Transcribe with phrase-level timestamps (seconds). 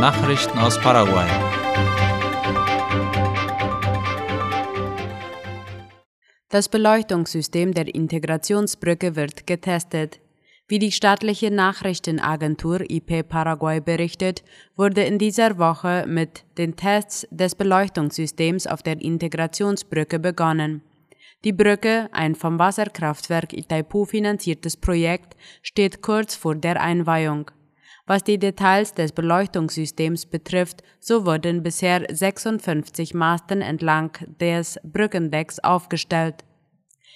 [0.00, 1.26] Nachrichten aus Paraguay.
[6.50, 10.20] Das Beleuchtungssystem der Integrationsbrücke wird getestet.
[10.68, 14.44] Wie die staatliche Nachrichtenagentur IP Paraguay berichtet,
[14.76, 20.82] wurde in dieser Woche mit den Tests des Beleuchtungssystems auf der Integrationsbrücke begonnen.
[21.42, 27.50] Die Brücke, ein vom Wasserkraftwerk Itaipu finanziertes Projekt, steht kurz vor der Einweihung.
[28.06, 36.44] Was die Details des Beleuchtungssystems betrifft, so wurden bisher 56 Masten entlang des Brückendecks aufgestellt.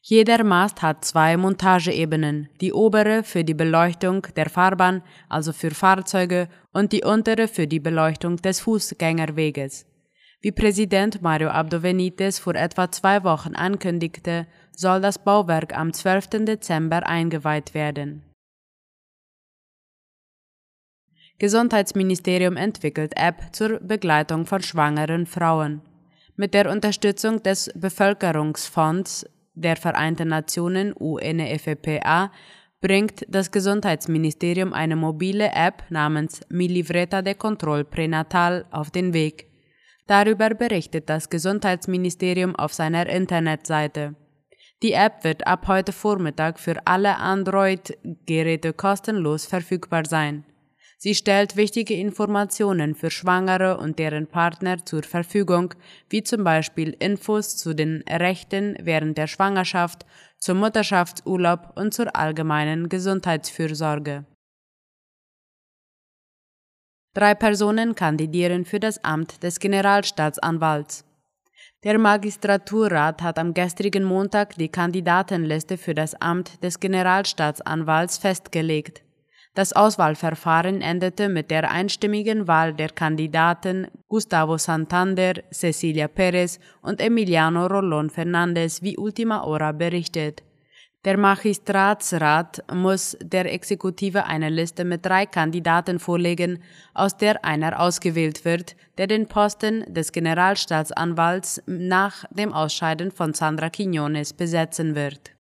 [0.00, 6.48] Jeder Mast hat zwei Montageebenen, die obere für die Beleuchtung der Fahrbahn, also für Fahrzeuge,
[6.72, 9.84] und die untere für die Beleuchtung des Fußgängerweges.
[10.40, 14.46] Wie Präsident Mario Abdo Benitez vor etwa zwei Wochen ankündigte,
[14.76, 16.44] soll das Bauwerk am 12.
[16.44, 18.22] Dezember eingeweiht werden.
[21.38, 25.82] Gesundheitsministerium entwickelt App zur Begleitung von schwangeren Frauen.
[26.34, 32.32] Mit der Unterstützung des Bevölkerungsfonds der Vereinten Nationen UNFPA
[32.80, 39.46] bringt das Gesundheitsministerium eine mobile App namens Mi Livreta de Control Prenatal auf den Weg.
[40.06, 44.14] Darüber berichtet das Gesundheitsministerium auf seiner Internetseite.
[44.82, 50.44] Die App wird ab heute Vormittag für alle Android-Geräte kostenlos verfügbar sein.
[50.98, 55.74] Sie stellt wichtige Informationen für Schwangere und deren Partner zur Verfügung,
[56.08, 60.06] wie zum Beispiel Infos zu den Rechten während der Schwangerschaft,
[60.38, 64.24] zum Mutterschaftsurlaub und zur allgemeinen Gesundheitsfürsorge.
[67.14, 71.04] Drei Personen kandidieren für das Amt des Generalstaatsanwalts.
[71.82, 79.05] Der Magistraturrat hat am gestrigen Montag die Kandidatenliste für das Amt des Generalstaatsanwalts festgelegt.
[79.56, 87.64] Das Auswahlverfahren endete mit der einstimmigen Wahl der Kandidaten Gustavo Santander, Cecilia Perez und Emiliano
[87.64, 90.42] Rolón Fernández, wie Ultima Hora berichtet.
[91.06, 96.62] Der Magistratsrat muss der Exekutive eine Liste mit drei Kandidaten vorlegen,
[96.92, 103.68] aus der einer ausgewählt wird, der den Posten des Generalstaatsanwalts nach dem Ausscheiden von Sandra
[103.68, 105.35] Quiñones besetzen wird.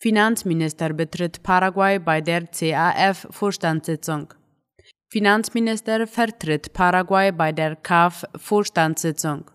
[0.00, 4.32] Finanzminister betritt Paraguay bei der CAF-Vorstandssitzung.
[5.08, 9.50] Finanzminister vertritt Paraguay bei der CAF-Vorstandssitzung.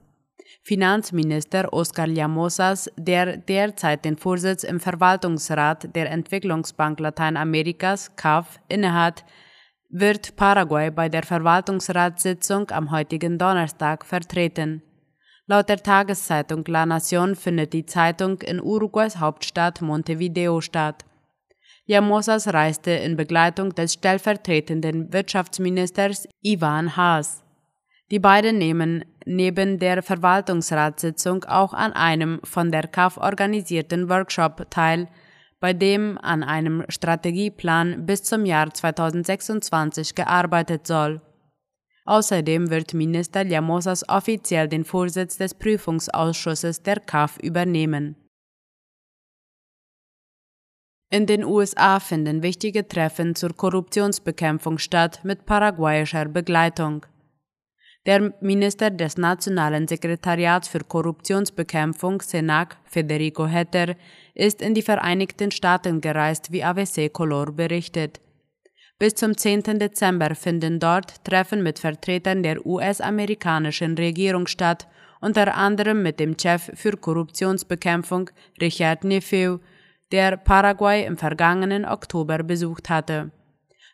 [0.61, 9.23] Finanzminister Oscar Llamosas, der derzeit den Vorsitz im Verwaltungsrat der Entwicklungsbank Lateinamerikas CAF innehat,
[9.89, 14.81] wird Paraguay bei der Verwaltungsratssitzung am heutigen Donnerstag vertreten.
[15.45, 21.03] Laut der Tageszeitung La Nación findet die Zeitung in Uruguays Hauptstadt Montevideo statt.
[21.85, 27.43] Llamosas reiste in Begleitung des stellvertretenden Wirtschaftsministers Ivan Haas.
[28.09, 35.09] Die beiden nehmen neben der Verwaltungsratssitzung auch an einem von der KAF organisierten Workshop teil,
[35.59, 41.19] bei dem an einem Strategieplan bis zum Jahr 2026 gearbeitet soll.
[42.05, 48.15] Außerdem wird Minister Llamosas offiziell den Vorsitz des Prüfungsausschusses der KAF übernehmen.
[51.09, 57.05] In den USA finden wichtige Treffen zur Korruptionsbekämpfung statt mit paraguayischer Begleitung.
[58.05, 63.95] Der Minister des Nationalen Sekretariats für Korruptionsbekämpfung, SENAC, Federico Hetter,
[64.33, 68.19] ist in die Vereinigten Staaten gereist, wie AVC Color berichtet.
[68.99, 69.79] Bis zum 10.
[69.79, 74.87] Dezember finden dort Treffen mit Vertretern der US-amerikanischen Regierung statt,
[75.19, 78.29] unter anderem mit dem Chef für Korruptionsbekämpfung
[78.61, 79.57] Richard Nefeu,
[80.11, 83.31] der Paraguay im vergangenen Oktober besucht hatte.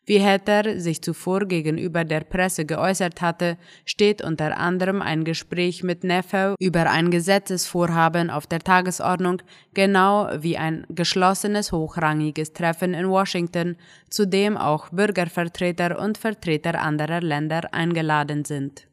[0.09, 6.03] Wie Hetter sich zuvor gegenüber der Presse geäußert hatte, steht unter anderem ein Gespräch mit
[6.03, 9.44] Neffel über ein Gesetzesvorhaben auf der Tagesordnung,
[9.75, 13.76] genau wie ein geschlossenes hochrangiges Treffen in Washington,
[14.09, 18.88] zu dem auch Bürgervertreter und Vertreter anderer Länder eingeladen sind.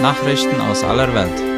[0.00, 1.49] Nachrichten aus aller Welt.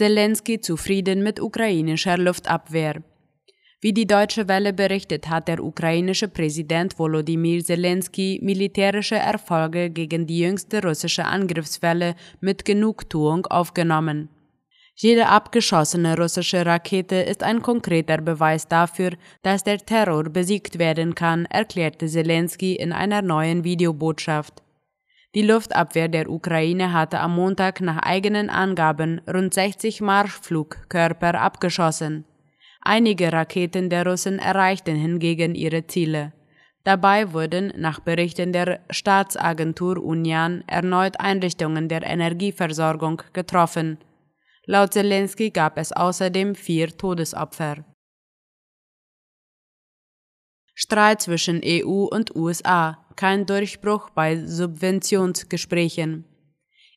[0.00, 3.02] Zelensky zufrieden mit ukrainischer Luftabwehr.
[3.82, 10.38] Wie die Deutsche Welle berichtet, hat der ukrainische Präsident Volodymyr Zelensky militärische Erfolge gegen die
[10.38, 14.30] jüngste russische Angriffswelle mit Genugtuung aufgenommen.
[14.94, 19.10] Jede abgeschossene russische Rakete ist ein konkreter Beweis dafür,
[19.42, 24.62] dass der Terror besiegt werden kann, erklärte Zelensky in einer neuen Videobotschaft.
[25.34, 32.24] Die Luftabwehr der Ukraine hatte am Montag nach eigenen Angaben rund 60 Marschflugkörper abgeschossen.
[32.80, 36.32] Einige Raketen der Russen erreichten hingegen ihre Ziele.
[36.82, 43.98] Dabei wurden nach Berichten der Staatsagentur Union erneut Einrichtungen der Energieversorgung getroffen.
[44.64, 47.84] Laut Zelensky gab es außerdem vier Todesopfer.
[50.74, 56.24] Streit zwischen EU und USA, kein Durchbruch bei Subventionsgesprächen.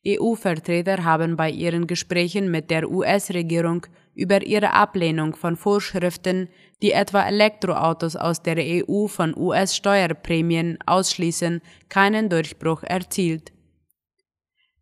[0.06, 6.50] EU-Vertreter haben bei ihren Gesprächen mit der US-Regierung über ihre Ablehnung von Vorschriften,
[6.82, 13.54] die etwa Elektroautos aus der EU von US-Steuerprämien ausschließen, keinen Durchbruch erzielt.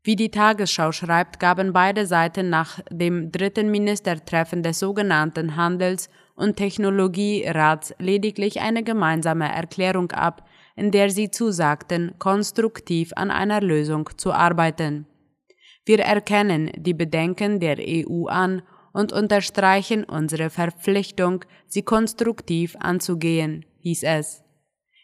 [0.03, 6.55] Wie die Tagesschau schreibt, gaben beide Seiten nach dem dritten Ministertreffen des sogenannten Handels- und
[6.55, 10.49] Technologierats lediglich eine gemeinsame Erklärung ab,
[10.81, 15.05] in der sie zusagten, konstruktiv an einer Lösung zu arbeiten.
[15.85, 24.01] Wir erkennen die Bedenken der EU an und unterstreichen unsere Verpflichtung, sie konstruktiv anzugehen, hieß
[24.01, 24.43] es.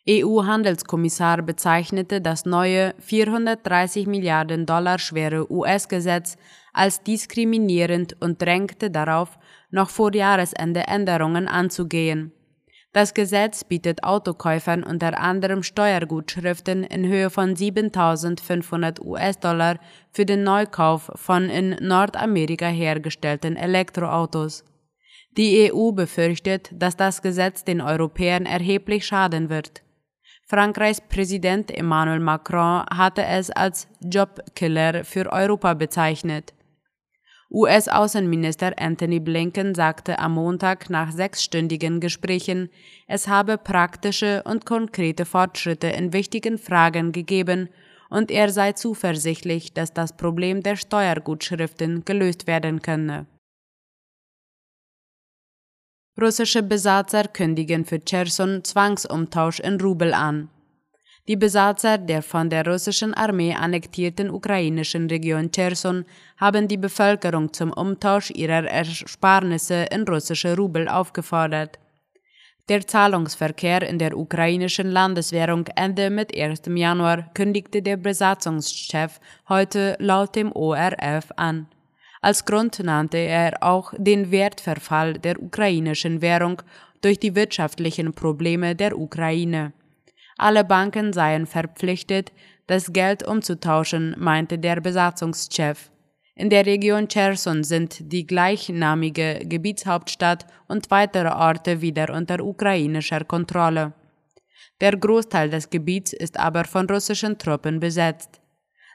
[0.10, 6.38] EU-Handelskommissar bezeichnete das neue 430 Milliarden Dollar schwere US-Gesetz
[6.74, 9.38] als diskriminierend und drängte darauf,
[9.70, 12.32] noch vor Jahresende Änderungen anzugehen.
[12.98, 19.78] Das Gesetz bietet Autokäufern unter anderem Steuergutschriften in Höhe von 7500 US-Dollar
[20.10, 24.66] für den Neukauf von in Nordamerika hergestellten Elektroautos.
[25.38, 29.84] Die EU befürchtet, dass das Gesetz den Europäern erheblich schaden wird.
[30.48, 36.56] Frankreichs Präsident Emmanuel Macron hatte es als Jobkiller für Europa bezeichnet.
[37.50, 42.70] US-Außenminister Anthony Blinken sagte am Montag nach sechsstündigen Gesprächen,
[43.08, 47.70] es habe praktische und konkrete Fortschritte in wichtigen Fragen gegeben
[48.10, 53.28] und er sei zuversichtlich, dass das Problem der Steuergutschriften gelöst werden könne.
[56.20, 60.50] Russische Besatzer kündigen für Cherson Zwangsumtausch in Rubel an.
[61.28, 66.06] Die Besatzer der von der russischen Armee annektierten ukrainischen Region Cherson
[66.38, 71.80] haben die Bevölkerung zum Umtausch ihrer Ersparnisse in russische Rubel aufgefordert.
[72.70, 76.62] Der Zahlungsverkehr in der ukrainischen Landeswährung Ende mit 1.
[76.68, 79.20] Januar kündigte der Besatzungschef
[79.50, 81.68] heute laut dem ORF an.
[82.22, 86.62] Als Grund nannte er auch den Wertverfall der ukrainischen Währung
[87.02, 89.74] durch die wirtschaftlichen Probleme der Ukraine.
[90.38, 92.32] Alle Banken seien verpflichtet,
[92.68, 95.90] das Geld umzutauschen, meinte der Besatzungschef.
[96.36, 103.94] In der Region Cherson sind die gleichnamige Gebietshauptstadt und weitere Orte wieder unter ukrainischer Kontrolle.
[104.80, 108.40] Der Großteil des Gebiets ist aber von russischen Truppen besetzt.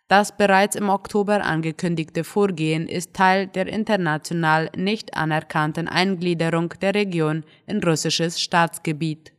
[0.07, 7.45] Das bereits im Oktober angekündigte Vorgehen ist Teil der international nicht anerkannten Eingliederung der Region
[7.67, 9.33] in russisches Staatsgebiet.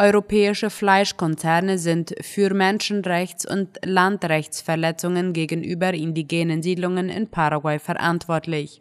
[0.00, 8.80] Europäische Fleischkonzerne sind für Menschenrechts- und Landrechtsverletzungen gegenüber indigenen Siedlungen in Paraguay verantwortlich.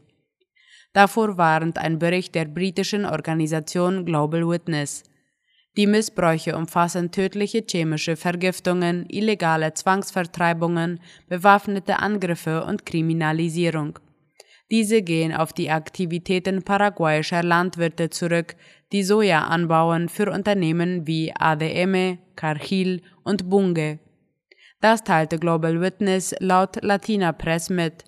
[0.93, 5.03] Davor warnt ein Bericht der britischen Organisation Global Witness.
[5.75, 13.99] Die Missbräuche umfassen tödliche chemische Vergiftungen, illegale Zwangsvertreibungen, bewaffnete Angriffe und Kriminalisierung.
[14.71, 18.55] Diese gehen auf die Aktivitäten paraguayischer Landwirte zurück,
[18.91, 23.99] die Soja anbauen für Unternehmen wie ADM, Cargill und Bunge.
[24.79, 28.05] Das teilte Global Witness laut Latina Press mit.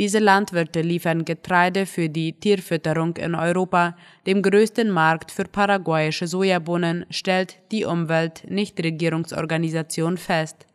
[0.00, 7.06] Diese Landwirte liefern Getreide für die Tierfütterung in Europa, dem größten Markt für paraguayische Sojabohnen,
[7.10, 10.66] stellt die Umwelt-Nichtregierungsorganisation fest.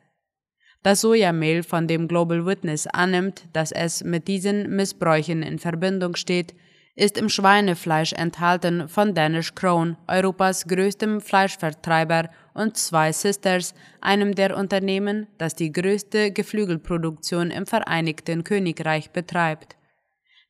[0.85, 6.53] Das Sojamehl, von dem Global Witness annimmt, dass es mit diesen Missbräuchen in Verbindung steht,
[6.95, 14.55] ist im Schweinefleisch enthalten von Danish Crown, Europas größtem Fleischvertreiber, und Zwei Sisters, einem der
[14.55, 19.77] Unternehmen, das die größte Geflügelproduktion im Vereinigten Königreich betreibt.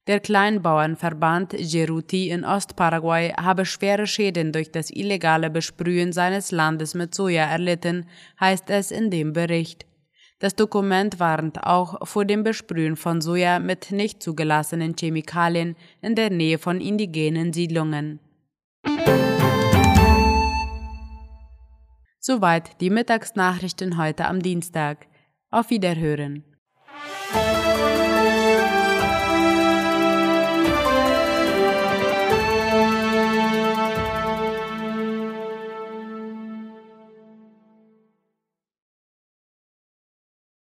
[0.06, 7.16] Der Kleinbauernverband Geruti in Ostparaguay habe schwere Schäden durch das illegale Besprühen seines Landes mit
[7.16, 8.06] Soja erlitten,
[8.42, 9.86] heißt es in dem Bericht.
[10.40, 16.30] Das Dokument warnt auch vor dem Besprühen von Soja mit nicht zugelassenen Chemikalien in der
[16.30, 18.20] Nähe von indigenen Siedlungen.
[22.20, 25.08] Soweit die Mittagsnachrichten heute am Dienstag.
[25.52, 26.44] Auf Wiederhören.